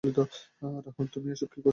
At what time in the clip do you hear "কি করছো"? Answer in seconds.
1.53-1.69